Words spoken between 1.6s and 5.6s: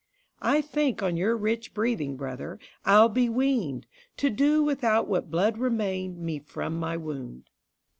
breathing, brother, I'll be weaned To do without what blood